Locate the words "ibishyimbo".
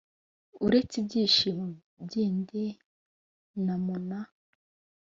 1.01-1.67